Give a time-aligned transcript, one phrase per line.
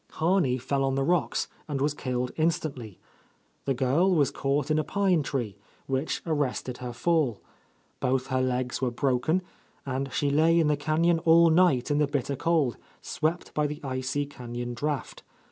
[0.13, 2.97] Harney fell on the rocks and was killed instantly.
[3.65, 7.39] The girl was caught in a pine tree, which arrested her fall.
[7.99, 9.43] Both her legs were broken,
[9.85, 13.79] and she lay in the canyon all night in the bitter cold, swept by the
[13.83, 15.21] icy canyon draught.